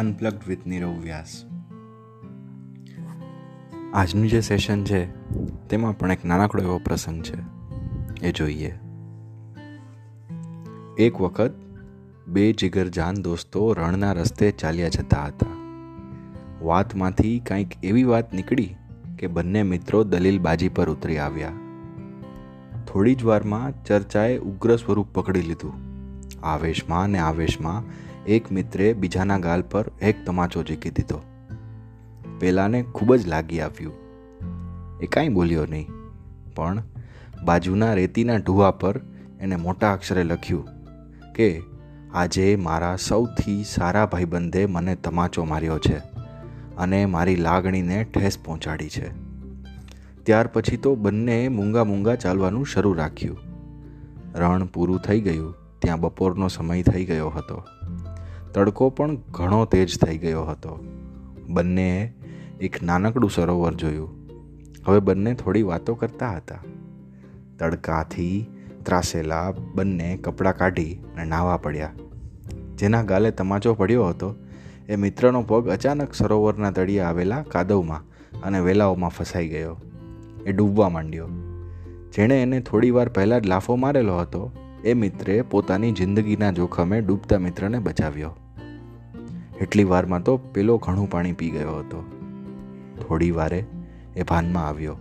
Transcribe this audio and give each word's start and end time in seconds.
Unplugged 0.00 0.38
with 0.48 0.66
Nirav 0.66 0.90
વ્યાસ 0.90 1.44
આજનું 3.94 4.28
જે 4.28 4.40
session 4.40 4.84
છે, 4.84 5.28
તેમાં 5.68 5.98
પણ 5.98 6.12
એક 6.12 6.24
નાનકડો 6.24 6.62
એવો 6.62 6.78
પ્રસંગ 6.78 7.22
છે. 7.22 7.36
એ 8.26 8.32
જોઈએ. 8.32 8.78
એક 10.98 11.20
વખત 11.20 11.52
બે 12.28 12.52
જીગરજાન 12.52 13.14
દોસ્તો 13.14 13.72
રણના 13.72 14.12
રસ્તે 14.12 14.50
ચાલ્યા 14.50 14.88
જતા 14.88 15.24
હતા. 15.24 15.46
વાતમાંથી 16.62 17.38
કંઈક 17.38 17.84
એવી 17.84 18.04
વાત 18.04 18.34
નીકળી 18.34 18.74
કે 19.18 19.26
બંને 19.26 19.62
મિત્રો 19.62 20.04
દલીલબાજી 20.04 20.68
પર 20.68 20.90
ઉતરી 20.90 21.18
આવ્યા. 21.18 21.52
થોડી 22.86 23.14
જ 23.14 23.24
વારમાં 23.24 23.84
ચર્ચાએ 23.84 24.38
ઉગ્ર 24.38 24.76
સ્વરૂપ 24.76 25.08
પકડી 25.14 25.42
લીધું. 25.42 25.72
આવેશમાં 26.42 27.06
ને 27.06 27.18
આવેશમાં 27.18 28.10
એક 28.30 28.50
મિત્રે 28.52 28.92
બીજાના 28.92 29.38
ગાલ 29.38 29.62
પર 29.62 29.90
એક 30.02 30.18
તમાચો 30.26 30.60
ઝીકી 30.62 30.90
દીધો. 30.90 31.16
પેલાને 32.40 32.82
ખૂબ 32.82 33.14
જ 33.14 33.26
લાગી 33.28 33.60
આવ્યું. 33.60 33.96
એ 35.02 35.06
કાંઈ 35.06 35.28
બોલ્યો 35.28 35.64
નહીં, 35.66 35.88
પણ 36.54 36.82
બાજુના 37.44 37.94
રેતીના 37.94 38.36
ઢુવા 38.36 38.70
પર 38.70 39.00
એને 39.40 39.56
મોટા 39.56 39.92
અક્ષરે 39.92 40.24
લખ્યું 40.24 40.68
કે, 41.34 41.48
આજે 42.14 42.46
મારા 42.56 42.96
સૌથી 42.96 43.64
સારા 43.64 44.06
ભાઈબંધે 44.06 44.62
મને 44.66 44.94
તમાચો 44.96 45.44
માર્યો 45.44 45.78
છે 45.78 45.98
અને 46.78 47.00
મારી 47.06 47.36
લાગણીને 47.36 47.98
ઠેસ 48.04 48.38
પહોંચાડી 48.44 48.88
છે. 48.88 49.08
ત્યાર 50.22 50.46
પછી 50.46 50.76
તો 50.76 50.94
બંને 50.94 51.40
મૂંગા 51.48 51.84
મૂંગા 51.84 52.14
ચાલવાનું 52.14 52.66
શરૂ 52.66 52.94
રાખ્યું. 52.94 53.38
રણ 54.34 54.66
પૂરું 54.66 54.98
થઈ 54.98 55.20
ગયું, 55.20 55.54
ત્યાં 55.78 56.00
બપોરનો 56.00 56.48
સમય 56.48 56.82
થઈ 56.82 57.04
ગયો 57.04 57.30
હતો. 57.30 57.62
તડકો 58.54 58.90
પણ 58.90 59.16
ઘણો 59.16 59.64
તેજ 59.64 59.98
થઈ 59.98 60.18
ગયો 60.18 60.44
હતો. 60.44 60.84
બંનેએ 61.48 62.12
એક 62.60 62.82
નાનકડું 62.82 63.30
સરોવર 63.30 63.74
જોયું. 63.74 64.08
હવે 64.86 65.00
બંને 65.00 65.34
થોડી 65.34 65.62
વાતો 65.62 65.94
કરતા 65.94 66.36
હતા. 66.36 66.58
તડકાથી 67.58 68.46
ત્રાસેલા 68.82 69.52
બંને 69.74 70.16
કપડાં 70.16 70.56
કાઢી 70.56 70.94
અને 70.94 71.24
નાહવા 71.24 71.56
પડ્યા. 71.56 71.90
જેના 72.78 73.02
ગાલે 73.02 73.30
તમાચો 73.30 73.74
પડ્યો 73.74 74.06
હતો, 74.06 74.34
એ 74.88 74.96
મિત્રનો 74.96 75.42
પગ 75.42 75.68
અચાનક 75.68 76.14
સરોવરના 76.14 76.70
તળિયે 76.70 77.04
આવેલા 77.04 77.42
કાદવમાં 77.42 78.04
અને 78.40 78.60
વેલાઓમાં 78.60 79.10
ફસાઈ 79.10 79.48
ગયો. 79.48 79.76
એ 80.46 80.52
ડૂબવા 80.52 80.88
માંડ્યો. 80.88 81.28
જેણે 82.16 82.42
એને 82.42 82.60
થોડી 82.60 82.90
વાર 82.90 83.08
પહેલાં 83.08 83.40
જ 83.40 83.46
લાફો 83.46 83.76
મારેલો 83.76 84.18
હતો 84.18 84.52
એ 84.84 84.94
મિત્રે 84.94 85.42
પોતાની 85.42 85.92
જિંદગીના 85.92 86.50
જોખમે 86.50 87.00
ડૂબતા 87.00 87.38
મિત્રને 87.38 87.78
બચાવ્યો. 87.78 88.36
એટલી 89.60 89.84
વારમાં 89.84 90.22
તો 90.22 90.36
પેલો 90.36 90.76
ઘણું 90.76 91.10
પાણી 91.10 91.32
પી 91.32 91.50
ગયો 91.50 91.70
હતો. 91.70 92.04
થોડી 93.08 93.30
વારે 93.30 93.64
એ 94.16 94.22
ભાનમાં 94.22 94.66
આવ્યો. 94.68 94.96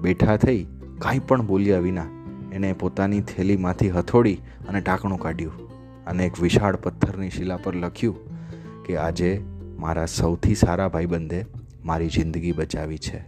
બેઠા 0.00 0.36
થઈ 0.36 0.66
કાંઈ 0.98 1.18
પણ 1.18 1.46
બોલ્યા 1.46 1.78
વિના 1.78 2.04
એણે 2.52 2.72
પોતાની 2.72 3.20
થેલીમાંથી 3.20 3.90
હથોડી 3.90 4.34
અને 4.68 4.80
ટાંકણું 4.80 5.18
કાઢ્યું 5.18 5.68
અને 6.06 6.26
એક 6.26 6.40
વિશાળ 6.40 6.76
પથ્થરની 6.76 7.30
શિલા 7.30 7.56
પર 7.56 7.74
લખ્યું 7.74 8.16
કે 8.82 8.96
આજે 8.96 9.40
મારા 9.78 10.06
સૌથી 10.06 10.54
સારા 10.54 10.88
ભાઈબંધે 10.88 11.46
મારી 11.84 12.08
જિંદગી 12.08 12.52
બચાવી 12.52 12.98
છે. 12.98 13.24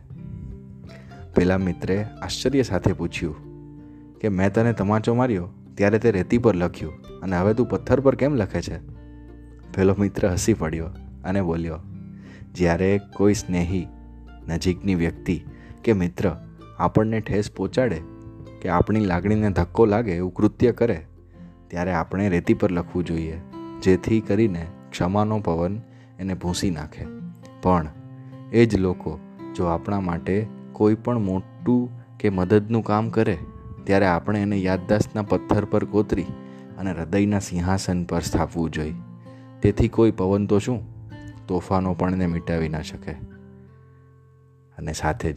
પેલા 1.35 1.59
મિત્રે 1.59 2.03
આશ્ચર્ય 2.03 2.63
સાથે 2.63 2.93
પૂછ્યું 2.93 3.37
કે 4.19 4.29
મેં 4.29 4.53
તને 4.53 4.73
તમાચો 4.73 5.15
માર્યો? 5.15 5.49
ત્યારે 5.77 5.99
તે 5.99 6.11
રેતી 6.11 6.39
પર 6.39 6.57
લખ્યું, 6.57 7.21
અને 7.21 7.37
હવે 7.37 7.55
તું 7.55 7.69
પથ્થર 7.69 8.01
પર 8.01 8.15
કેમ 8.15 8.35
લખે 8.35 8.63
છે? 8.63 8.79
પેલો 9.75 9.97
મિત્ર 9.99 10.29
હસી 10.29 10.55
પડ્યો 10.55 10.87
અને 11.25 11.43
બોલ્યો, 11.43 11.79
જ્યારે 12.55 13.01
કોઈ 13.17 13.35
સ્નેહી, 13.35 13.87
નજીકની 14.49 14.95
વ્યક્તિ 14.95 15.45
કે 15.85 15.93
મિત્ર 15.93 16.37
આપણને 16.79 17.21
ઠેસ 17.21 17.51
પહોંચાડે 17.53 18.01
કે 18.63 18.69
આપણી 18.69 19.01
લાગણીને 19.01 19.51
ધક્કો 19.51 19.87
લાગે 19.87 20.17
એવું 20.17 20.35
કૃત્ય 20.35 20.73
કરે, 20.73 21.07
ત્યારે 21.69 21.93
આપણે 21.93 22.29
રેતી 22.29 22.55
પર 22.55 22.73
લખવું 22.73 23.05
જોઈએ, 23.05 23.39
જેથી 23.83 24.21
કરીને 24.21 24.67
ક્ષમાનો 24.91 25.41
પવન 25.41 25.81
એને 26.19 26.35
ભૂંસી 26.35 26.71
નાખે. 26.71 27.05
પણ 27.63 27.89
એ 28.53 28.67
જ 28.67 28.77
લોકો 28.77 29.19
જો 29.57 29.65
આપણા 29.65 30.01
માટે 30.01 30.47
કોઈ 30.73 30.95
પણ 30.95 31.19
મોટું 31.19 31.91
કે 32.19 32.31
મદદનું 32.31 32.85
કામ 32.85 33.09
કરે 33.09 33.39
ત્યારે 33.87 34.07
આપણે 34.07 34.43
એને 34.43 34.57
યાદદાસ્તના 34.57 35.23
પથ્થર 35.23 35.65
પર 35.65 35.85
કોતરી 35.85 36.23
અને 36.79 36.93
હૃદયના 36.93 37.39
સિંહાસન 37.39 38.05
પર 38.05 38.21
સ્થાપવું 38.21 38.71
જોઈએ. 38.71 38.95
તેથી 39.63 39.89
કોઈ 39.89 40.11
પવન 40.11 40.47
તો 40.47 40.59
શું? 40.59 40.97
તોફાનો 41.47 41.95
પણ 41.95 42.13
એને 42.13 42.27
મિટાવી 42.27 42.69
ના 42.69 42.83
શકે. 42.83 43.13
અને 44.79 44.93
સાથે 44.93 45.33
જ 45.33 45.37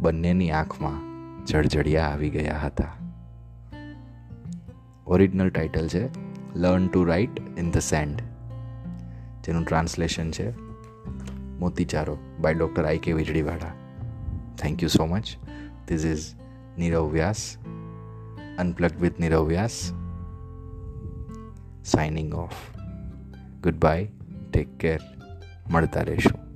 બંનેની 0.00 0.50
આંખમાં 0.50 1.12
જળજળિયા 1.44 2.04
આવી 2.04 2.30
ગયા 2.30 2.58
હતા. 2.58 2.92
ઓરિજિનલ 5.06 5.48
ટાઇટલ 5.48 5.88
છે 5.88 6.08
learn 6.56 6.88
to 6.88 7.04
write 7.04 7.58
in 7.58 7.70
the 7.70 7.78
sand 7.78 8.22
જેનું 9.44 9.64
ટ્રાન્સલેશન 9.64 10.30
છે, 10.30 10.50
Motichaaro 11.58 12.18
by 12.40 12.54
doctor 12.54 12.84
I 12.84 12.98
K 12.98 13.12
Vijaliwala 13.12 13.72
thank 14.58 14.82
you 14.82 14.88
so 14.88 15.06
much 15.06 15.24
this 15.88 16.04
is 16.04 16.41
Nirav 16.78 17.10
Vyas 17.12 17.42
unplug 18.58 19.00
with 19.00 19.18
Nirav 19.20 19.46
Vyas 19.46 19.76
signing 21.84 22.32
off 22.34 22.62
goodbye 23.80 24.06
take 24.50 24.78
care 24.78 25.02
મળતા 25.70 26.02
રહીશું 26.02 26.51